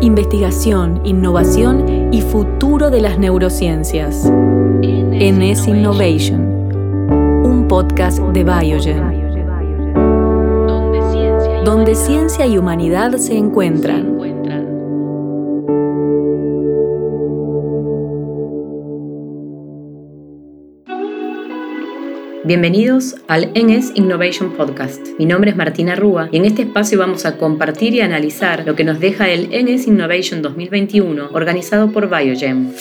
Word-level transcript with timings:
investigación, 0.00 1.00
innovación 1.04 2.12
y 2.12 2.20
futuro 2.22 2.90
de 2.90 3.00
las 3.00 3.18
neurociencias. 3.18 4.30
NS 4.30 5.66
Innovation, 5.66 6.40
un 7.44 7.66
podcast 7.68 8.20
de 8.20 8.44
Biogen, 8.44 9.02
donde 11.64 11.94
ciencia 11.96 12.46
y 12.46 12.56
humanidad 12.58 13.16
se 13.16 13.36
encuentran. 13.36 14.17
Bienvenidos 22.44 23.16
al 23.26 23.50
NS 23.56 23.92
Innovation 23.96 24.52
Podcast. 24.52 25.00
Mi 25.18 25.26
nombre 25.26 25.50
es 25.50 25.56
Martina 25.56 25.96
Rúa 25.96 26.28
y 26.30 26.36
en 26.36 26.44
este 26.44 26.62
espacio 26.62 26.96
vamos 26.96 27.26
a 27.26 27.36
compartir 27.36 27.94
y 27.94 28.00
analizar 28.00 28.64
lo 28.64 28.76
que 28.76 28.84
nos 28.84 29.00
deja 29.00 29.28
el 29.28 29.48
NS 29.48 29.88
Innovation 29.88 30.40
2021 30.40 31.30
organizado 31.32 31.90
por 31.90 32.08
Biogen. 32.08 32.72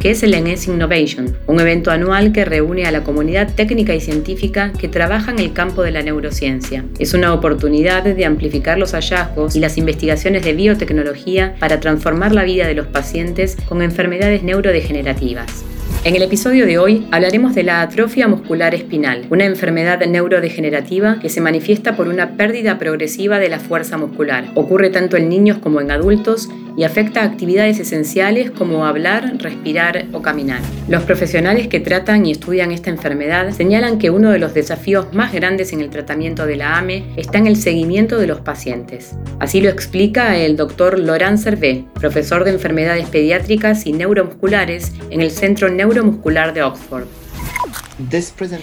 ¿Qué 0.00 0.10
es 0.10 0.22
el 0.22 0.40
NS 0.40 0.68
Innovation? 0.68 1.36
Un 1.48 1.58
evento 1.58 1.90
anual 1.90 2.32
que 2.32 2.44
reúne 2.44 2.86
a 2.86 2.92
la 2.92 3.02
comunidad 3.02 3.52
técnica 3.52 3.96
y 3.96 4.00
científica 4.00 4.72
que 4.72 4.88
trabaja 4.88 5.32
en 5.32 5.40
el 5.40 5.52
campo 5.52 5.82
de 5.82 5.90
la 5.90 6.02
neurociencia. 6.02 6.84
Es 7.00 7.14
una 7.14 7.34
oportunidad 7.34 8.04
de 8.04 8.24
amplificar 8.24 8.78
los 8.78 8.92
hallazgos 8.92 9.56
y 9.56 9.60
las 9.60 9.76
investigaciones 9.76 10.44
de 10.44 10.52
biotecnología 10.52 11.56
para 11.58 11.80
transformar 11.80 12.32
la 12.32 12.44
vida 12.44 12.68
de 12.68 12.74
los 12.74 12.86
pacientes 12.86 13.56
con 13.68 13.82
enfermedades 13.82 14.44
neurodegenerativas. 14.44 15.64
En 16.04 16.16
el 16.16 16.22
episodio 16.22 16.66
de 16.66 16.78
hoy 16.78 17.06
hablaremos 17.12 17.54
de 17.54 17.62
la 17.62 17.80
atrofia 17.80 18.26
muscular 18.26 18.74
espinal, 18.74 19.24
una 19.30 19.44
enfermedad 19.44 20.04
neurodegenerativa 20.04 21.20
que 21.20 21.28
se 21.28 21.40
manifiesta 21.40 21.94
por 21.94 22.08
una 22.08 22.36
pérdida 22.36 22.76
progresiva 22.80 23.38
de 23.38 23.48
la 23.48 23.60
fuerza 23.60 23.96
muscular. 23.98 24.50
Ocurre 24.56 24.90
tanto 24.90 25.16
en 25.16 25.28
niños 25.28 25.58
como 25.58 25.80
en 25.80 25.92
adultos 25.92 26.48
y 26.76 26.84
afecta 26.84 27.22
actividades 27.22 27.78
esenciales 27.78 28.50
como 28.50 28.86
hablar, 28.86 29.36
respirar 29.38 30.06
o 30.12 30.22
caminar. 30.22 30.60
Los 30.88 31.02
profesionales 31.04 31.68
que 31.68 31.80
tratan 31.80 32.26
y 32.26 32.32
estudian 32.32 32.72
esta 32.72 32.90
enfermedad 32.90 33.50
señalan 33.52 33.98
que 33.98 34.10
uno 34.10 34.30
de 34.30 34.38
los 34.38 34.54
desafíos 34.54 35.12
más 35.12 35.32
grandes 35.32 35.72
en 35.72 35.80
el 35.80 35.90
tratamiento 35.90 36.46
de 36.46 36.56
la 36.56 36.78
AME 36.78 37.04
está 37.16 37.38
en 37.38 37.46
el 37.46 37.56
seguimiento 37.56 38.18
de 38.18 38.26
los 38.26 38.40
pacientes. 38.40 39.14
Así 39.38 39.60
lo 39.60 39.68
explica 39.68 40.36
el 40.36 40.56
doctor 40.56 40.98
Laurent 40.98 41.38
Servet, 41.38 41.84
profesor 41.94 42.44
de 42.44 42.52
enfermedades 42.52 43.08
pediátricas 43.08 43.86
y 43.86 43.92
neuromusculares 43.92 44.92
en 45.10 45.20
el 45.20 45.30
Centro 45.30 45.68
Neuromuscular 45.68 46.54
de 46.54 46.62
Oxford. 46.62 47.06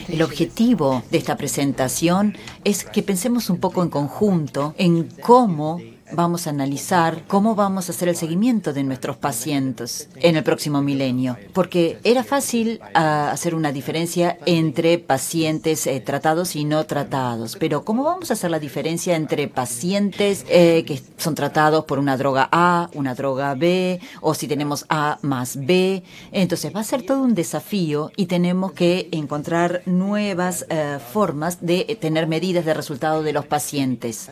El 0.10 0.22
objetivo 0.22 1.04
de 1.12 1.18
esta 1.18 1.38
presentación 1.38 2.36
es 2.64 2.84
que 2.84 3.04
pensemos 3.04 3.50
un 3.50 3.60
poco 3.60 3.84
en 3.84 3.90
conjunto 3.90 4.74
en 4.78 5.08
cómo 5.22 5.80
vamos 6.12 6.48
a 6.48 6.50
analizar 6.50 7.24
cómo 7.28 7.56
vamos 7.56 7.88
a 7.88 7.92
hacer 7.92 8.10
el 8.10 8.16
seguimiento 8.16 8.74
de 8.74 8.84
nuestros 8.84 9.18
pacientes 9.18 10.10
en 10.16 10.36
el 10.36 10.44
próximo 10.44 10.82
milenio, 10.82 11.38
porque 11.54 12.00
era 12.04 12.24
fácil 12.24 12.80
ah, 12.94 13.30
hacer 13.32 13.56
una 13.56 13.72
diferencia 13.72 14.38
entre 14.46 14.98
pacientes 14.98 15.88
eh, 15.88 16.00
tratados 16.00 16.56
y 16.56 16.66
no 16.66 16.86
tratados, 16.86 17.58
pero 17.60 17.84
¿cómo 17.84 18.04
vamos 18.04 18.30
a 18.30 18.34
hacer 18.34 18.52
la 18.52 18.60
diferencia 18.60 19.16
entre 19.16 19.48
pacientes 19.48 20.46
eh, 20.50 20.84
que 20.86 21.02
son 21.18 21.36
tratados 21.36 21.86
por 21.86 22.00
una 22.00 22.18
droga 22.18 22.50
A, 22.52 22.90
una 22.94 23.16
droga 23.16 23.54
B, 23.56 24.00
o 24.22 24.34
si 24.34 24.48
tenemos 24.48 24.86
A 24.90 25.20
más 25.22 25.58
B? 25.58 26.04
Entonces 26.32 26.76
va 26.76 26.82
a 26.82 26.84
ser 26.84 27.04
todo 27.04 27.22
un 27.22 27.36
desafío 27.36 28.12
y 28.16 28.26
tenemos 28.26 28.72
que 28.72 29.10
encontrar 29.12 29.82
nuevas 29.86 30.66
eh, 30.70 31.00
formas 31.14 31.66
de 31.66 31.98
tener 32.00 32.28
medidas 32.28 32.66
de 32.66 32.74
resultado 32.74 33.24
de 33.24 33.34
los 33.34 33.46
pacientes. 33.46 34.30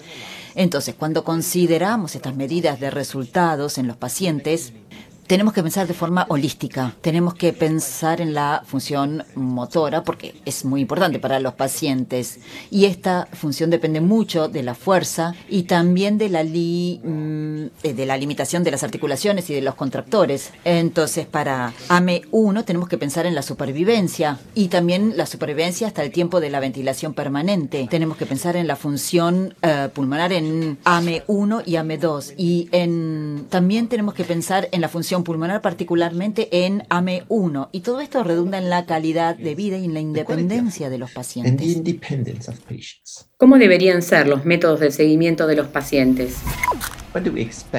Entonces, 0.57 0.95
cuando 0.95 1.23
consideramos 1.23 2.15
estas 2.15 2.35
medidas 2.35 2.79
de 2.79 2.89
resultados 2.89 3.77
en 3.77 3.85
los 3.85 3.95
pacientes, 3.95 4.73
tenemos 5.27 5.53
que 5.53 5.61
pensar 5.61 5.87
de 5.87 5.93
forma 5.93 6.25
holística, 6.29 6.93
tenemos 7.01 7.35
que 7.35 7.51
pensar 7.51 8.21
en 8.21 8.33
la 8.33 8.63
función 8.65 9.25
motora 9.35 10.03
porque 10.03 10.35
es 10.45 10.63
muy 10.63 10.81
importante 10.81 11.19
para 11.19 11.41
los 11.41 11.53
pacientes 11.53 12.39
y 12.71 12.85
esta 12.85 13.27
función 13.33 13.69
depende 13.69 13.99
mucho 13.99 14.47
de 14.47 14.63
la 14.63 14.73
fuerza 14.73 15.35
y 15.49 15.63
también 15.63 16.17
de 16.17 16.29
la, 16.29 16.43
mm, 16.43 17.69
eh, 17.83 17.93
de 17.93 18.05
la 18.05 18.17
limitación 18.17 18.63
de 18.63 18.71
las 18.71 18.83
articulaciones 18.83 19.49
y 19.49 19.53
de 19.53 19.61
los 19.61 19.75
contractores. 19.75 20.51
Entonces, 20.63 21.25
para 21.25 21.73
AME1 21.89 22.63
tenemos 22.63 22.87
que 22.87 22.97
pensar 22.97 23.25
en 23.25 23.35
la 23.35 23.41
supervivencia 23.41 24.39
y 24.55 24.69
también 24.69 25.17
la 25.17 25.25
supervivencia 25.25 25.87
hasta 25.87 26.03
el 26.03 26.11
tiempo 26.11 26.39
de 26.39 26.49
la 26.49 26.61
ventilación 26.61 27.13
permanente. 27.13 27.87
Tenemos 27.89 28.15
que 28.15 28.25
pensar 28.25 28.55
en 28.55 28.67
la 28.67 28.77
función 28.77 29.55
eh, 29.61 29.89
pulmonar 29.93 30.31
en 30.31 30.77
AME1 30.85 31.63
y 31.65 31.73
AME2 31.73 32.33
y 32.37 32.69
en, 32.71 33.45
también 33.49 33.89
tenemos 33.89 34.13
que 34.13 34.23
pensar 34.23 34.69
en 34.71 34.79
la 34.79 34.87
función 34.87 35.16
pulmonar, 35.23 35.61
particularmente 35.61 36.65
en 36.65 36.81
AME1. 36.89 37.69
Y 37.71 37.81
todo 37.81 38.01
esto 38.01 38.23
redunda 38.23 38.57
en 38.57 38.69
la 38.69 38.85
calidad 38.85 39.35
de 39.35 39.55
vida 39.55 39.77
y 39.77 39.85
en 39.85 39.93
la 39.93 39.99
independencia 39.99 40.89
de 40.89 40.97
los 40.97 41.11
pacientes. 41.11 41.81
¿Cómo 43.37 43.57
deberían 43.57 44.01
ser 44.01 44.27
los 44.27 44.45
métodos 44.45 44.79
de 44.79 44.91
seguimiento 44.91 45.47
de 45.47 45.55
los 45.55 45.67
pacientes? 45.67 46.37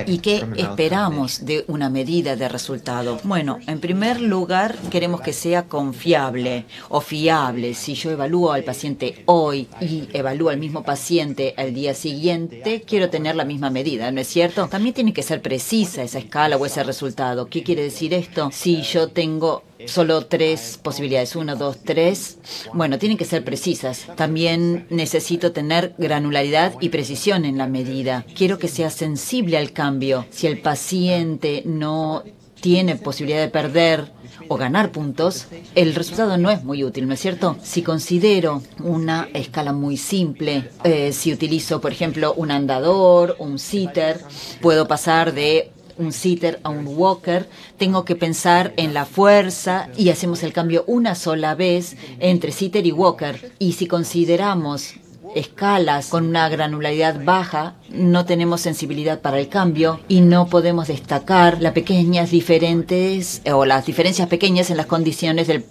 ¿Y 0.06 0.18
qué 0.18 0.44
esperamos 0.56 1.44
de 1.44 1.64
una 1.68 1.90
medida 1.90 2.36
de 2.36 2.48
resultado? 2.48 3.20
Bueno, 3.24 3.58
en 3.66 3.80
primer 3.80 4.20
lugar, 4.20 4.76
queremos 4.90 5.20
que 5.20 5.32
sea 5.32 5.64
confiable 5.64 6.64
o 6.88 7.00
fiable. 7.00 7.74
Si 7.74 7.94
yo 7.94 8.10
evalúo 8.10 8.52
al 8.52 8.64
paciente 8.64 9.22
hoy 9.26 9.68
y 9.80 10.08
evalúo 10.12 10.50
al 10.50 10.58
mismo 10.58 10.82
paciente 10.82 11.54
al 11.56 11.74
día 11.74 11.94
siguiente, 11.94 12.82
quiero 12.86 13.10
tener 13.10 13.36
la 13.36 13.44
misma 13.44 13.70
medida, 13.70 14.10
¿no 14.10 14.20
es 14.20 14.28
cierto? 14.28 14.66
También 14.68 14.94
tiene 14.94 15.12
que 15.12 15.22
ser 15.22 15.42
precisa 15.42 16.02
esa 16.02 16.18
escala 16.18 16.56
o 16.56 16.66
ese 16.66 16.82
resultado. 16.82 17.46
¿Qué 17.46 17.62
quiere 17.62 17.82
decir 17.82 18.14
esto? 18.14 18.50
Si 18.52 18.82
yo 18.82 19.08
tengo 19.08 19.62
solo 19.86 20.26
tres 20.26 20.78
posibilidades, 20.82 21.36
uno, 21.36 21.56
dos, 21.56 21.78
tres. 21.84 22.38
Bueno, 22.72 22.98
tienen 22.98 23.18
que 23.18 23.24
ser 23.24 23.44
precisas. 23.44 24.06
También 24.16 24.86
necesito 24.90 25.52
tener 25.52 25.94
granularidad 25.98 26.74
y 26.80 26.88
precisión 26.88 27.44
en 27.44 27.58
la 27.58 27.66
medida. 27.66 28.24
Quiero 28.34 28.58
que 28.58 28.68
sea 28.68 28.90
sensible 28.90 29.58
al 29.58 29.72
cambio. 29.72 30.26
Si 30.30 30.46
el 30.46 30.60
paciente 30.60 31.62
no 31.64 32.24
tiene 32.60 32.96
posibilidad 32.96 33.40
de 33.40 33.48
perder 33.48 34.12
o 34.48 34.56
ganar 34.56 34.90
puntos, 34.90 35.46
el 35.74 35.94
resultado 35.94 36.38
no 36.38 36.50
es 36.50 36.64
muy 36.64 36.82
útil, 36.84 37.06
¿no 37.06 37.14
es 37.14 37.20
cierto? 37.20 37.56
Si 37.62 37.82
considero 37.82 38.62
una 38.82 39.28
escala 39.34 39.72
muy 39.72 39.96
simple, 39.96 40.70
eh, 40.84 41.12
si 41.12 41.32
utilizo, 41.32 41.80
por 41.80 41.92
ejemplo, 41.92 42.34
un 42.34 42.50
andador, 42.50 43.36
un 43.38 43.58
sitter, 43.58 44.20
puedo 44.60 44.88
pasar 44.88 45.34
de 45.34 45.70
un 45.98 46.12
sitter 46.12 46.60
a 46.62 46.70
un 46.70 46.86
walker, 46.86 47.48
tengo 47.76 48.04
que 48.04 48.16
pensar 48.16 48.72
en 48.76 48.94
la 48.94 49.04
fuerza 49.04 49.88
y 49.96 50.10
hacemos 50.10 50.42
el 50.42 50.52
cambio 50.52 50.84
una 50.86 51.14
sola 51.14 51.54
vez 51.54 51.96
entre 52.20 52.52
sitter 52.52 52.86
y 52.86 52.92
walker. 52.92 53.52
Y 53.58 53.72
si 53.72 53.86
consideramos 53.86 54.94
escalas 55.34 56.08
con 56.08 56.26
una 56.26 56.48
granularidad 56.48 57.24
baja, 57.24 57.74
no 57.90 58.24
tenemos 58.24 58.60
sensibilidad 58.60 59.20
para 59.20 59.38
el 59.38 59.48
cambio 59.48 60.00
y 60.08 60.20
no 60.20 60.46
podemos 60.46 60.88
destacar 60.88 61.60
las 61.60 61.72
pequeñas 61.72 62.30
diferentes 62.30 63.42
o 63.52 63.64
las 63.64 63.86
diferencias 63.86 64.28
pequeñas 64.28 64.70
en 64.70 64.76
las 64.76 64.86
condiciones 64.86 65.46
del, 65.46 65.64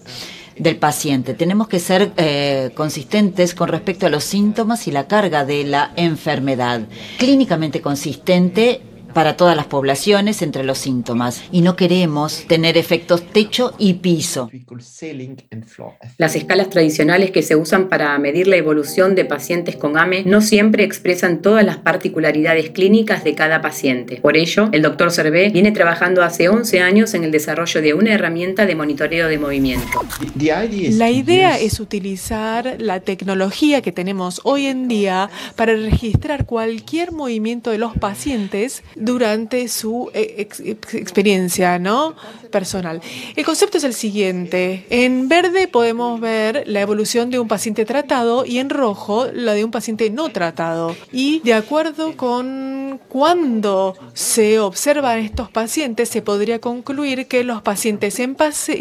paciente. 0.79 1.35
Tenemos 1.35 1.67
que 1.67 1.79
ser 1.79 2.13
eh, 2.17 2.71
consistentes 2.73 3.53
con 3.53 3.69
respecto 3.69 4.07
a 4.07 4.09
los 4.09 4.23
síntomas 4.23 4.87
y 4.87 4.91
la 4.91 5.07
carga 5.07 5.45
de 5.45 5.63
la 5.63 5.91
enfermedad. 5.95 6.81
Clínicamente 7.19 7.79
consistente 7.79 8.81
para 9.17 9.35
todas 9.35 9.55
las 9.55 9.65
poblaciones 9.65 10.43
entre 10.43 10.63
los 10.63 10.77
síntomas 10.77 11.41
y 11.51 11.61
no 11.61 11.75
queremos 11.75 12.45
tener 12.47 12.77
efectos 12.77 13.23
techo 13.25 13.73
y 13.79 13.95
piso. 13.95 14.51
Las 16.19 16.35
escalas 16.35 16.69
tradicionales 16.69 17.31
que 17.31 17.41
se 17.41 17.55
usan 17.55 17.89
para 17.89 18.15
medir 18.19 18.47
la 18.47 18.57
evolución 18.57 19.15
de 19.15 19.25
pacientes 19.25 19.75
con 19.75 19.97
AME 19.97 20.21
no 20.25 20.39
siempre 20.41 20.83
expresan 20.83 21.41
todas 21.41 21.65
las 21.65 21.77
particularidades 21.77 22.69
clínicas 22.69 23.23
de 23.23 23.33
cada 23.33 23.59
paciente. 23.59 24.17
Por 24.17 24.37
ello, 24.37 24.69
el 24.71 24.83
doctor 24.83 25.09
Servé 25.09 25.49
viene 25.49 25.71
trabajando 25.71 26.21
hace 26.21 26.47
11 26.47 26.81
años 26.81 27.15
en 27.15 27.23
el 27.23 27.31
desarrollo 27.31 27.81
de 27.81 27.95
una 27.95 28.13
herramienta 28.13 28.67
de 28.67 28.75
monitoreo 28.75 29.29
de 29.29 29.39
movimiento. 29.39 30.05
La 30.91 31.09
idea 31.09 31.57
es 31.57 31.79
utilizar 31.79 32.75
la 32.77 32.99
tecnología 32.99 33.81
que 33.81 33.91
tenemos 33.91 34.41
hoy 34.43 34.67
en 34.67 34.87
día 34.87 35.31
para 35.55 35.73
registrar 35.73 36.45
cualquier 36.45 37.11
movimiento 37.11 37.71
de 37.71 37.79
los 37.79 37.97
pacientes 37.97 38.83
durante 39.07 39.69
su 39.69 40.11
eh, 40.13 40.47
experiencia 40.67 41.79
¿no? 41.79 42.13
personal. 42.47 43.01
El 43.35 43.45
concepto 43.45 43.77
es 43.77 43.85
el 43.85 43.93
siguiente. 43.93 44.85
En 44.89 45.29
verde 45.29 45.67
podemos 45.67 46.19
ver 46.19 46.63
la 46.67 46.81
evolución 46.81 47.29
de 47.29 47.39
un 47.39 47.47
paciente 47.47 47.85
tratado 47.85 48.45
y 48.45 48.59
en 48.59 48.69
rojo 48.69 49.27
la 49.33 49.53
de 49.53 49.63
un 49.63 49.71
paciente 49.71 50.09
no 50.09 50.29
tratado. 50.29 50.95
Y 51.11 51.39
de 51.39 51.53
acuerdo 51.53 52.17
con 52.17 52.99
cuando 53.07 53.95
se 54.13 54.59
observan 54.59 55.19
estos 55.19 55.49
pacientes, 55.49 56.09
se 56.09 56.21
podría 56.21 56.59
concluir 56.59 57.27
que 57.27 57.43
los 57.43 57.61
pacientes 57.61 58.19
en 58.19 58.35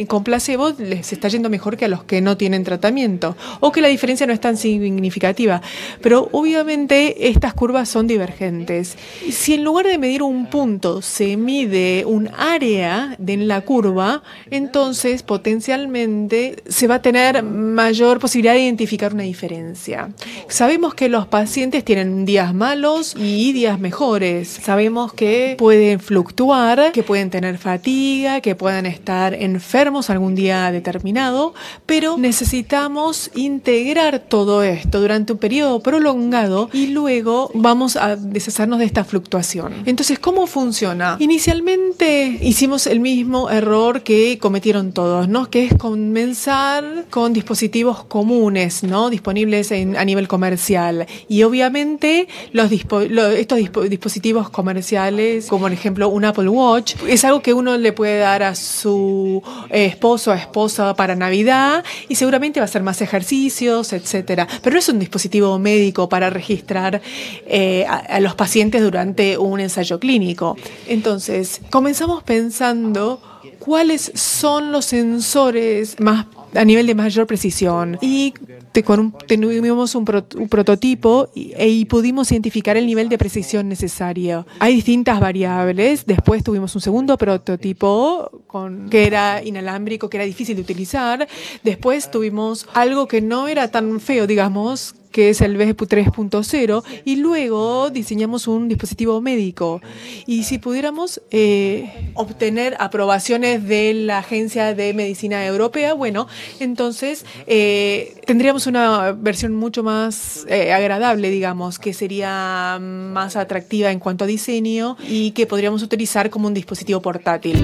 con 0.06 0.24
placebo 0.24 0.70
les 0.78 1.12
está 1.12 1.28
yendo 1.28 1.50
mejor 1.50 1.76
que 1.76 1.84
a 1.84 1.88
los 1.88 2.04
que 2.04 2.20
no 2.20 2.36
tienen 2.36 2.64
tratamiento 2.64 3.36
o 3.60 3.70
que 3.72 3.80
la 3.80 3.88
diferencia 3.88 4.26
no 4.26 4.32
es 4.32 4.40
tan 4.40 4.56
significativa. 4.56 5.62
Pero 6.02 6.28
obviamente 6.32 7.28
estas 7.28 7.54
curvas 7.54 7.88
son 7.88 8.06
divergentes. 8.06 8.96
Si 9.30 9.54
en 9.54 9.64
lugar 9.64 9.86
de 9.86 9.98
medir 9.98 10.15
un 10.22 10.46
punto 10.46 11.02
se 11.02 11.36
mide 11.36 12.04
un 12.06 12.30
área 12.36 13.14
de 13.18 13.36
la 13.36 13.60
curva, 13.60 14.22
entonces 14.50 15.22
potencialmente 15.22 16.62
se 16.68 16.86
va 16.86 16.96
a 16.96 17.02
tener 17.02 17.42
mayor 17.42 18.18
posibilidad 18.18 18.54
de 18.54 18.60
identificar 18.60 19.14
una 19.14 19.22
diferencia. 19.22 20.10
Sabemos 20.48 20.94
que 20.94 21.08
los 21.08 21.26
pacientes 21.26 21.84
tienen 21.84 22.24
días 22.24 22.54
malos 22.54 23.14
y 23.16 23.52
días 23.52 23.78
mejores. 23.78 24.48
Sabemos 24.48 25.12
que 25.12 25.56
pueden 25.58 26.00
fluctuar, 26.00 26.92
que 26.92 27.02
pueden 27.02 27.30
tener 27.30 27.58
fatiga, 27.58 28.40
que 28.40 28.54
pueden 28.54 28.86
estar 28.86 29.34
enfermos 29.34 30.10
algún 30.10 30.34
día 30.34 30.70
determinado, 30.70 31.54
pero 31.86 32.16
necesitamos 32.18 33.30
integrar 33.34 34.18
todo 34.20 34.62
esto 34.62 35.00
durante 35.00 35.32
un 35.32 35.38
periodo 35.38 35.80
prolongado 35.80 36.70
y 36.72 36.88
luego 36.88 37.50
vamos 37.54 37.96
a 37.96 38.16
deshacernos 38.16 38.78
de 38.78 38.84
esta 38.84 39.04
fluctuación. 39.04 39.74
Entonces, 39.96 40.18
¿cómo 40.18 40.46
funciona? 40.46 41.16
Inicialmente 41.20 42.38
hicimos 42.42 42.86
el 42.86 43.00
mismo 43.00 43.48
error 43.48 44.02
que 44.02 44.36
cometieron 44.38 44.92
todos, 44.92 45.26
¿no? 45.26 45.48
Que 45.48 45.64
es 45.64 45.74
comenzar 45.74 47.06
con 47.08 47.32
dispositivos 47.32 48.04
comunes, 48.04 48.82
¿no? 48.82 49.08
Disponibles 49.08 49.72
a 49.72 50.04
nivel 50.04 50.28
comercial. 50.28 51.06
Y 51.30 51.44
obviamente 51.44 52.28
los, 52.52 52.70
estos 52.70 53.58
dispositivos 53.88 54.50
comerciales, 54.50 55.46
como 55.46 55.62
por 55.62 55.72
ejemplo 55.72 56.10
un 56.10 56.26
Apple 56.26 56.50
Watch, 56.50 56.96
es 57.08 57.24
algo 57.24 57.40
que 57.40 57.54
uno 57.54 57.78
le 57.78 57.94
puede 57.94 58.18
dar 58.18 58.42
a 58.42 58.54
su 58.54 59.42
eh, 59.70 59.86
esposo 59.86 60.32
o 60.32 60.34
esposa 60.34 60.92
para 60.92 61.14
Navidad 61.14 61.82
y 62.10 62.16
seguramente 62.16 62.60
va 62.60 62.64
a 62.64 62.68
hacer 62.68 62.82
más 62.82 63.00
ejercicios, 63.00 63.94
etcétera. 63.94 64.46
Pero 64.60 64.74
no 64.74 64.80
es 64.80 64.90
un 64.90 64.98
dispositivo 64.98 65.58
médico 65.58 66.06
para 66.10 66.28
registrar 66.28 67.00
eh, 67.46 67.86
a 67.86 68.20
los 68.20 68.34
pacientes 68.34 68.82
durante 68.82 69.38
un 69.38 69.58
ensayo 69.58 69.85
clínico. 70.00 70.56
Entonces, 70.86 71.60
comenzamos 71.70 72.22
pensando 72.22 73.20
cuáles 73.58 74.12
son 74.14 74.72
los 74.72 74.84
sensores 74.84 75.98
más 76.00 76.26
a 76.54 76.64
nivel 76.64 76.86
de 76.86 76.94
mayor 76.94 77.26
precisión. 77.26 77.98
Y 78.00 78.34
tuvimos 78.72 79.94
un, 79.94 80.04
prototipo 80.04 81.28
y, 81.34 81.84
pudimos 81.86 82.30
identificar 82.32 82.76
el 82.76 82.86
nivel 82.86 83.08
de 83.08 83.18
precisión 83.18 83.68
necesario. 83.68 84.46
Hay 84.58 84.74
distintas 84.74 85.20
variables. 85.20 86.06
Después 86.06 86.42
tuvimos 86.42 86.74
un 86.74 86.80
segundo 86.80 87.16
prototipo 87.16 88.42
con, 88.46 88.88
que 88.88 89.06
era 89.06 89.42
inalámbrico, 89.42 90.08
que 90.08 90.16
era 90.16 90.26
difícil 90.26 90.56
de 90.56 90.62
utilizar. 90.62 91.28
Después 91.62 92.10
tuvimos 92.10 92.66
algo 92.74 93.06
que 93.06 93.20
no 93.20 93.48
era 93.48 93.70
tan 93.70 94.00
feo, 94.00 94.26
digamos, 94.26 94.94
que 95.16 95.30
es 95.30 95.40
el 95.40 95.56
BGP 95.56 95.80
3.0, 95.84 96.84
y 97.06 97.16
luego 97.16 97.88
diseñamos 97.88 98.46
un 98.48 98.68
dispositivo 98.68 99.22
médico. 99.22 99.80
Y 100.26 100.42
si 100.42 100.58
pudiéramos 100.58 101.22
eh, 101.30 102.12
obtener 102.12 102.76
aprobaciones 102.80 103.66
de 103.66 103.94
la 103.94 104.18
Agencia 104.18 104.74
de 104.74 104.92
Medicina 104.92 105.46
Europea, 105.46 105.94
bueno, 105.94 106.28
entonces 106.60 107.24
eh, 107.46 108.20
tendríamos 108.26 108.66
una 108.66 109.12
versión 109.12 109.54
mucho 109.54 109.82
más 109.82 110.44
eh, 110.50 110.74
agradable, 110.74 111.30
digamos, 111.30 111.78
que 111.78 111.94
sería 111.94 112.78
más 112.78 113.36
atractiva 113.36 113.90
en 113.92 114.00
cuanto 114.00 114.24
a 114.24 114.26
diseño 114.26 114.98
y 115.08 115.30
que 115.30 115.46
podríamos 115.46 115.82
utilizar 115.82 116.28
como 116.28 116.46
un 116.46 116.52
dispositivo 116.52 117.00
portátil. 117.00 117.56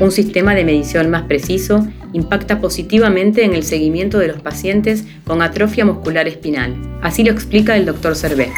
Un 0.00 0.10
sistema 0.10 0.54
de 0.54 0.64
medición 0.64 1.10
más 1.10 1.24
preciso 1.24 1.86
impacta 2.12 2.60
positivamente 2.60 3.44
en 3.44 3.54
el 3.54 3.62
seguimiento 3.62 4.18
de 4.18 4.28
los 4.28 4.40
pacientes 4.40 5.04
con 5.24 5.42
atrofia 5.42 5.84
muscular 5.84 6.28
espinal. 6.28 6.74
Así 7.02 7.24
lo 7.24 7.32
explica 7.32 7.76
el 7.76 7.86
doctor 7.86 8.14
Cervé. 8.14 8.52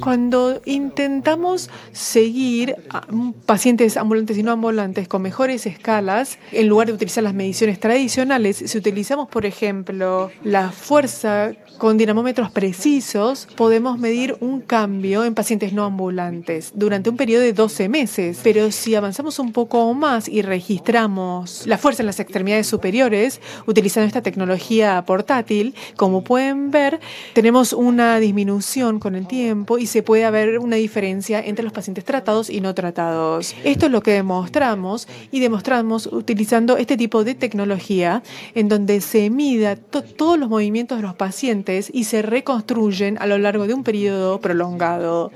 Cuando 0.00 0.62
intentamos 0.64 1.68
seguir 1.92 2.76
a 2.88 3.06
pacientes 3.44 3.98
ambulantes 3.98 4.38
y 4.38 4.42
no 4.42 4.52
ambulantes 4.52 5.06
con 5.06 5.20
mejores 5.20 5.66
escalas, 5.66 6.38
en 6.50 6.68
lugar 6.68 6.86
de 6.86 6.94
utilizar 6.94 7.22
las 7.22 7.34
mediciones 7.34 7.78
tradicionales, 7.78 8.56
si 8.64 8.78
utilizamos, 8.78 9.28
por 9.28 9.44
ejemplo, 9.44 10.30
la 10.42 10.70
fuerza 10.70 11.52
con 11.76 11.98
dinamómetros 11.98 12.50
precisos, 12.50 13.48
podemos 13.56 13.98
medir 13.98 14.36
un 14.40 14.60
cambio 14.60 15.24
en 15.24 15.34
pacientes 15.34 15.72
no 15.74 15.84
ambulantes 15.84 16.72
durante 16.74 17.10
un 17.10 17.16
periodo 17.16 17.42
de 17.42 17.52
12 17.52 17.88
meses. 17.90 18.40
Pero 18.42 18.70
si 18.70 18.94
avanzamos 18.94 19.38
un 19.38 19.52
poco 19.52 19.92
más 19.92 20.28
y 20.28 20.40
registramos 20.40 21.63
la 21.66 21.78
fuerza 21.78 22.02
en 22.02 22.06
las 22.06 22.20
extremidades 22.20 22.66
superiores, 22.66 23.40
utilizando 23.66 24.06
esta 24.06 24.22
tecnología 24.22 25.02
portátil, 25.06 25.74
como 25.96 26.24
pueden 26.24 26.70
ver, 26.70 27.00
tenemos 27.32 27.72
una 27.72 28.18
disminución 28.18 28.98
con 28.98 29.14
el 29.14 29.26
tiempo 29.26 29.78
y 29.78 29.86
se 29.86 30.02
puede 30.02 30.24
haber 30.24 30.58
una 30.58 30.76
diferencia 30.76 31.40
entre 31.40 31.64
los 31.64 31.72
pacientes 31.72 32.04
tratados 32.04 32.50
y 32.50 32.60
no 32.60 32.74
tratados. 32.74 33.54
Esto 33.64 33.86
es 33.86 33.92
lo 33.92 34.02
que 34.02 34.12
demostramos 34.12 35.08
y 35.30 35.40
demostramos 35.40 36.06
utilizando 36.06 36.76
este 36.76 36.96
tipo 36.96 37.24
de 37.24 37.34
tecnología 37.34 38.22
en 38.54 38.68
donde 38.68 39.00
se 39.00 39.30
mida 39.30 39.76
todos 39.76 40.38
los 40.38 40.48
movimientos 40.48 40.98
de 40.98 41.02
los 41.02 41.14
pacientes 41.14 41.90
y 41.92 42.04
se 42.04 42.22
reconstruyen 42.22 43.18
a 43.18 43.26
lo 43.26 43.38
largo 43.38 43.66
de 43.66 43.74
un 43.74 43.84
periodo 43.84 44.40
prolongado 44.40 45.32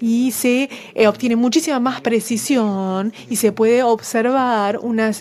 y 0.00 0.32
se 0.32 0.68
eh, 0.94 1.06
obtiene 1.06 1.36
muchísima 1.36 1.80
más 1.80 2.00
precisión 2.00 3.12
y 3.28 3.36
se 3.36 3.52
puede 3.52 3.82
observar 3.82 4.78
una 4.78 5.12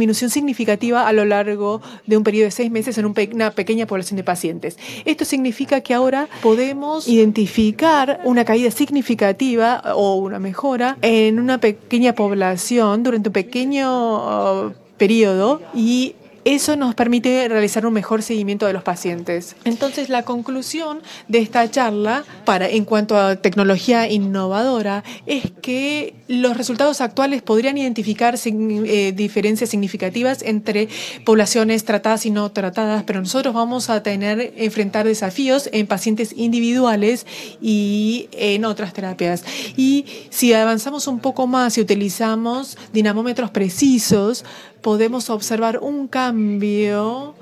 disminución 0.00 0.30
significativa 0.30 1.06
a 1.06 1.12
lo 1.12 1.24
largo 1.26 1.82
de 2.06 2.16
un 2.16 2.24
periodo 2.24 2.46
de 2.46 2.50
seis 2.50 2.70
meses 2.70 2.96
en 2.96 3.04
una 3.04 3.50
pequeña 3.50 3.86
población 3.86 4.16
de 4.16 4.24
pacientes. 4.24 4.78
Esto 5.04 5.24
significa 5.24 5.82
que 5.82 5.92
ahora 5.92 6.28
podemos 6.42 7.06
identificar 7.06 8.20
una 8.24 8.44
caída 8.44 8.70
significativa 8.70 9.82
o 9.94 10.16
una 10.16 10.38
mejora 10.38 10.96
en 11.02 11.38
una 11.38 11.58
pequeña 11.58 12.14
población 12.14 13.02
durante 13.02 13.28
un 13.28 13.32
pequeño 13.34 14.66
uh, 14.66 14.72
periodo 14.96 15.60
y 15.74 16.14
eso 16.44 16.76
nos 16.76 16.94
permite 16.94 17.48
realizar 17.48 17.86
un 17.86 17.92
mejor 17.92 18.22
seguimiento 18.22 18.66
de 18.66 18.72
los 18.72 18.82
pacientes. 18.82 19.56
Entonces, 19.64 20.08
la 20.08 20.22
conclusión 20.24 21.02
de 21.28 21.38
esta 21.38 21.70
charla 21.70 22.24
para 22.44 22.68
en 22.68 22.84
cuanto 22.84 23.16
a 23.16 23.36
tecnología 23.36 24.08
innovadora 24.08 25.04
es 25.26 25.52
que 25.62 26.14
los 26.28 26.56
resultados 26.56 27.00
actuales 27.00 27.42
podrían 27.42 27.76
identificar 27.76 28.36
eh, 28.44 29.12
diferencias 29.14 29.70
significativas 29.70 30.42
entre 30.42 30.88
poblaciones 31.24 31.84
tratadas 31.84 32.24
y 32.24 32.30
no 32.30 32.50
tratadas, 32.52 33.02
pero 33.04 33.20
nosotros 33.20 33.52
vamos 33.52 33.90
a 33.90 34.02
tener 34.02 34.54
enfrentar 34.56 35.06
desafíos 35.06 35.68
en 35.72 35.86
pacientes 35.86 36.32
individuales 36.36 37.26
y 37.60 38.28
en 38.32 38.64
otras 38.64 38.92
terapias. 38.92 39.44
Y 39.76 40.06
si 40.30 40.52
avanzamos 40.52 41.06
un 41.06 41.18
poco 41.18 41.46
más 41.46 41.76
y 41.78 41.80
utilizamos 41.80 42.78
dinamómetros 42.92 43.50
precisos, 43.50 44.44
podemos 44.82 45.30
observar 45.30 45.78
un 45.78 46.08
cambio 46.08 47.34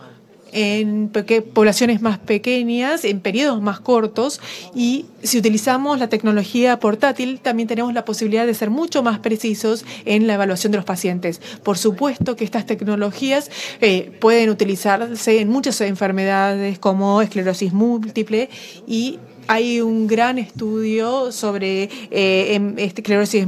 en 0.53 1.11
poblaciones 1.53 2.01
más 2.01 2.19
pequeñas, 2.19 3.05
en 3.05 3.21
periodos 3.21 3.61
más 3.61 3.81
cortos, 3.81 4.41
y 4.75 5.07
si 5.23 5.39
utilizamos 5.39 5.99
la 5.99 6.09
tecnología 6.09 6.79
portátil, 6.81 7.41
también 7.41 7.69
tenemos 7.69 7.93
la 7.93 8.05
posibilidad 8.05 8.47
de 8.47 8.55
ser 8.55 8.71
mucho 8.71 9.03
más 9.03 9.19
precisos 9.19 9.85
en 10.05 10.27
la 10.27 10.35
evaluación 10.35 10.73
de 10.73 10.79
los 10.79 10.85
pacientes. 10.85 11.41
Por 11.63 11.79
supuesto 11.79 12.37
que 12.37 12.45
estas 12.45 12.67
tecnologías 12.67 13.51
eh, 13.81 14.17
pueden 14.21 14.51
utilizarse 14.51 15.41
en 15.41 15.49
muchas 15.49 15.81
enfermedades 15.81 16.79
como 16.79 17.21
esclerosis 17.21 17.73
múltiple 17.73 18.49
y 18.87 19.19
hay 19.49 19.81
un 19.81 20.07
gran 20.07 20.39
estudio 20.39 21.33
sobre 21.33 21.85
eh, 22.11 22.55
em, 22.55 22.79
esclerosis 22.79 23.47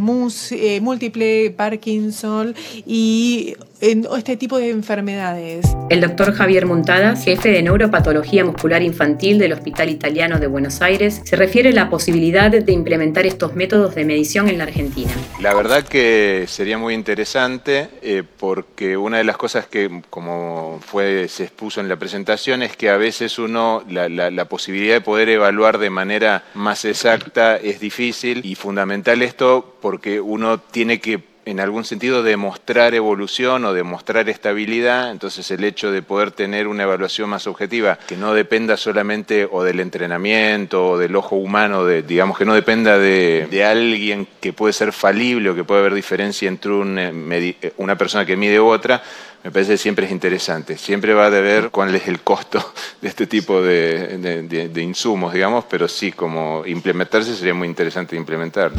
eh, 0.50 0.80
múltiple, 0.80 1.50
Parkinson 1.50 2.54
y 2.86 3.54
en 3.80 4.06
este 4.16 4.36
tipo 4.36 4.58
de 4.58 4.70
enfermedades. 4.70 5.66
El 5.88 6.00
doctor 6.00 6.32
Javier 6.32 6.66
Montada, 6.66 7.16
jefe 7.16 7.50
de 7.50 7.62
neuropatología 7.62 8.44
muscular 8.44 8.82
infantil 8.82 9.38
del 9.38 9.52
Hospital 9.52 9.88
Italiano 9.88 10.38
de 10.38 10.46
Buenos 10.46 10.82
Aires, 10.82 11.22
se 11.24 11.36
refiere 11.36 11.70
a 11.70 11.72
la 11.72 11.90
posibilidad 11.90 12.50
de 12.50 12.72
implementar 12.72 13.26
estos 13.26 13.54
métodos 13.54 13.94
de 13.94 14.04
medición 14.04 14.48
en 14.48 14.58
la 14.58 14.64
Argentina. 14.64 15.10
La 15.40 15.54
verdad 15.54 15.84
que 15.84 16.44
sería 16.46 16.78
muy 16.78 16.94
interesante 16.94 17.88
eh, 18.02 18.22
porque 18.38 18.96
una 18.96 19.18
de 19.18 19.24
las 19.24 19.36
cosas 19.36 19.66
que, 19.66 20.02
como 20.10 20.78
fue, 20.82 21.28
se 21.28 21.44
expuso 21.44 21.80
en 21.80 21.88
la 21.88 21.96
presentación, 21.96 22.62
es 22.62 22.76
que 22.76 22.90
a 22.90 22.96
veces 22.96 23.38
uno, 23.38 23.82
la, 23.88 24.08
la 24.08 24.44
posibilidad 24.44 24.94
de 24.94 25.00
poder 25.00 25.28
evaluar 25.30 25.78
de 25.78 25.89
manera 25.90 26.44
más 26.54 26.84
exacta 26.84 27.56
es 27.56 27.80
difícil 27.80 28.40
y 28.44 28.54
fundamental 28.54 29.22
esto 29.22 29.76
porque 29.80 30.20
uno 30.20 30.58
tiene 30.58 31.00
que 31.00 31.29
en 31.44 31.60
algún 31.60 31.84
sentido 31.84 32.22
demostrar 32.22 32.94
evolución 32.94 33.64
o 33.64 33.72
demostrar 33.72 34.28
estabilidad, 34.28 35.10
entonces 35.10 35.50
el 35.50 35.64
hecho 35.64 35.90
de 35.90 36.02
poder 36.02 36.30
tener 36.30 36.68
una 36.68 36.82
evaluación 36.82 37.30
más 37.30 37.46
objetiva 37.46 37.98
que 38.06 38.16
no 38.16 38.34
dependa 38.34 38.76
solamente 38.76 39.48
o 39.50 39.62
del 39.62 39.80
entrenamiento 39.80 40.90
o 40.90 40.98
del 40.98 41.16
ojo 41.16 41.36
humano, 41.36 41.84
de, 41.84 42.02
digamos 42.02 42.36
que 42.38 42.44
no 42.44 42.54
dependa 42.54 42.98
de, 42.98 43.64
alguien 43.64 44.26
que 44.40 44.52
puede 44.52 44.72
ser 44.72 44.92
falible 44.92 45.50
o 45.50 45.54
que 45.54 45.64
puede 45.64 45.80
haber 45.80 45.94
diferencia 45.94 46.48
entre 46.48 46.70
eh, 46.72 47.56
eh, 47.62 47.72
una 47.76 47.96
persona 47.96 48.24
que 48.24 48.36
mide 48.36 48.60
u 48.60 48.66
otra, 48.66 49.02
me 49.42 49.50
parece 49.50 49.72
que 49.72 49.78
siempre 49.78 50.06
es 50.06 50.12
interesante. 50.12 50.76
Siempre 50.76 51.14
va 51.14 51.26
a 51.26 51.30
deber 51.30 51.70
cuál 51.70 51.94
es 51.94 52.06
el 52.08 52.20
costo 52.20 52.72
de 53.00 53.08
este 53.08 53.26
tipo 53.26 53.62
de, 53.62 54.72
insumos, 54.76 55.32
digamos, 55.32 55.64
pero 55.68 55.88
sí, 55.88 56.12
como 56.12 56.64
implementarse 56.66 57.34
sería 57.34 57.54
muy 57.54 57.68
interesante 57.68 58.16
implementarlo. 58.16 58.78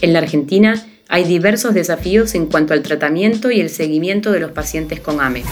En 0.00 0.12
la 0.12 0.18
Argentina 0.18 0.74
hay 1.08 1.24
diversos 1.24 1.74
desafíos 1.74 2.34
en 2.34 2.46
cuanto 2.46 2.72
al 2.72 2.82
tratamiento 2.82 3.50
y 3.50 3.60
el 3.60 3.68
seguimiento 3.68 4.32
de 4.32 4.40
los 4.40 4.52
pacientes 4.52 5.00
con 5.00 5.20
AME. 5.20 5.42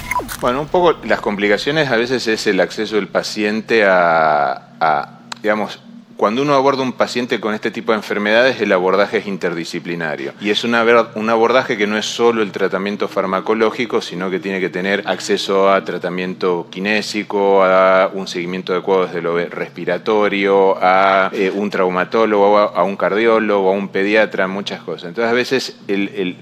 Bueno, 0.40 0.62
un 0.62 0.69
poco 0.69 0.99
las 1.07 1.21
complicaciones 1.21 1.90
a 1.90 1.97
veces 1.97 2.26
es 2.28 2.47
el 2.47 2.61
acceso 2.61 2.97
del 2.97 3.09
paciente 3.09 3.85
a, 3.85 5.19
digamos, 5.42 5.80
cuando 6.20 6.42
uno 6.42 6.52
aborda 6.52 6.82
un 6.82 6.92
paciente 6.92 7.40
con 7.40 7.54
este 7.54 7.70
tipo 7.70 7.92
de 7.92 7.96
enfermedades, 7.96 8.60
el 8.60 8.70
abordaje 8.72 9.16
es 9.16 9.26
interdisciplinario. 9.26 10.34
Y 10.38 10.50
es 10.50 10.64
un 10.64 10.74
abordaje 10.74 11.78
que 11.78 11.86
no 11.86 11.96
es 11.96 12.04
solo 12.04 12.42
el 12.42 12.52
tratamiento 12.52 13.08
farmacológico, 13.08 14.02
sino 14.02 14.28
que 14.28 14.38
tiene 14.38 14.60
que 14.60 14.68
tener 14.68 15.02
acceso 15.06 15.72
a 15.72 15.82
tratamiento 15.82 16.66
kinésico, 16.68 17.64
a 17.64 18.10
un 18.12 18.28
seguimiento 18.28 18.74
adecuado 18.74 19.06
desde 19.06 19.22
lo 19.22 19.38
respiratorio, 19.48 20.76
a 20.78 21.30
eh, 21.32 21.50
un 21.54 21.70
traumatólogo, 21.70 22.58
a 22.58 22.82
un 22.82 22.96
cardiólogo, 22.96 23.70
a 23.70 23.72
un 23.72 23.88
pediatra, 23.88 24.46
muchas 24.46 24.82
cosas. 24.82 25.08
Entonces, 25.08 25.30
a 25.30 25.34
veces 25.34 25.78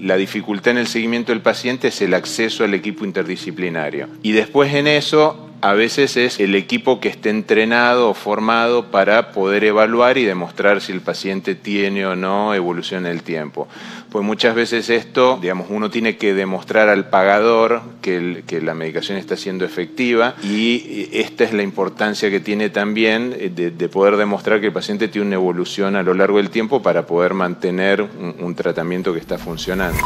la 0.01 0.17
dificultad 0.17 0.71
en 0.71 0.79
el 0.79 0.87
seguimiento 0.87 1.31
del 1.31 1.41
paciente 1.41 1.87
es 1.87 2.01
el 2.01 2.15
acceso 2.15 2.65
al 2.65 2.73
equipo 2.73 3.05
interdisciplinario. 3.05 4.09
Y 4.23 4.33
después 4.33 4.73
en 4.73 4.87
eso 4.87 5.48
a 5.61 5.73
veces 5.73 6.17
es 6.17 6.39
el 6.39 6.55
equipo 6.55 6.99
que 6.99 7.09
esté 7.09 7.29
entrenado 7.29 8.09
o 8.09 8.13
formado 8.13 8.91
para 8.91 9.31
poder 9.31 9.63
evaluar 9.63 10.17
y 10.17 10.25
demostrar 10.25 10.81
si 10.81 10.91
el 10.91 11.01
paciente 11.01 11.55
tiene 11.55 12.05
o 12.05 12.15
no 12.15 12.53
evolución 12.53 13.05
en 13.05 13.11
el 13.11 13.23
tiempo. 13.23 13.67
Pues 14.09 14.25
muchas 14.25 14.55
veces 14.55 14.89
esto, 14.89 15.37
digamos, 15.41 15.67
uno 15.69 15.89
tiene 15.89 16.17
que 16.17 16.33
demostrar 16.33 16.89
al 16.89 17.09
pagador 17.09 17.81
que, 18.01 18.43
la 18.61 18.73
medicación 18.73 19.17
está 19.17 19.37
siendo 19.37 19.65
efectiva 19.65 20.35
y 20.43 21.09
esta 21.13 21.43
es 21.43 21.53
la 21.53 21.63
importancia 21.63 22.29
que 22.29 22.39
tiene 22.39 22.69
también 22.69 23.35
eh, 23.37 23.49
de, 23.49 23.89
poder 23.89 24.17
demostrar 24.17 24.59
que 24.59 24.67
el 24.67 24.73
paciente 24.73 25.07
tiene 25.07 25.27
una 25.27 25.35
evolución 25.35 25.95
a 25.95 26.03
lo 26.03 26.13
largo 26.13 26.37
del 26.37 26.49
tiempo 26.49 26.81
para 26.81 27.05
poder 27.05 27.33
mantener 27.33 28.01
un 28.01 28.55
tratamiento 28.55 29.13
que 29.13 29.19
está 29.19 29.37
funcionando. 29.37 29.99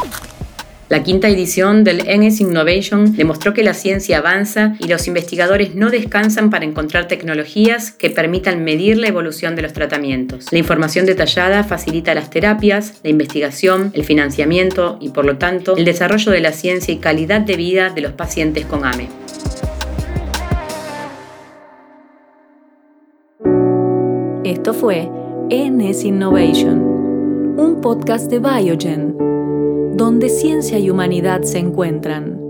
La 0.90 1.02
quinta 1.02 1.28
edición 1.28 1.82
del 1.82 2.02
NS 2.06 2.42
Innovation 2.42 3.16
demostró 3.16 3.54
que 3.54 3.64
la 3.64 3.72
ciencia 3.72 4.18
avanza 4.18 4.74
y 4.78 4.86
los 4.86 5.06
investigadores 5.08 5.74
no 5.74 5.88
descansan 5.88 6.50
para 6.50 6.66
encontrar 6.66 7.08
tecnologías 7.08 7.90
que 7.90 8.10
permitan 8.10 8.64
medir 8.64 8.98
la 8.98 9.08
evolución 9.08 9.56
de 9.56 9.62
los 9.62 9.72
tratamientos. 9.72 10.52
La 10.52 10.58
información 10.58 11.06
detallada 11.06 11.64
facilita 11.64 12.14
las 12.14 12.28
terapias, 12.28 13.00
la 13.02 13.08
investigación, 13.08 13.92
el 13.94 14.04
financiamiento 14.04 14.98
y, 15.00 15.08
por 15.08 15.24
lo 15.24 15.38
tanto, 15.38 15.74
el 15.74 15.86
desarrollo 15.86 16.32
de 16.32 16.40
la 16.40 16.52
ciencia 16.52 16.92
y 16.92 16.98
calidad 16.98 17.40
de 17.40 17.56
vida 17.56 17.88
de 17.88 18.02
los 18.02 18.12
pacientes 18.12 18.66
con 18.66 18.84
AME. 18.84 19.08
Esto 24.44 24.74
fue 24.74 25.08
NS 25.50 26.04
Innovation, 26.04 26.78
un 27.56 27.80
podcast 27.80 28.30
de 28.30 28.38
Biogen 28.38 29.33
donde 29.94 30.28
ciencia 30.28 30.78
y 30.78 30.90
humanidad 30.90 31.42
se 31.42 31.58
encuentran. 31.58 32.43